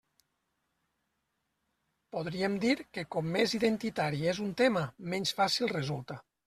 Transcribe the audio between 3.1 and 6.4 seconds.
com més «identitari» és un tema, menys fàcil resulta.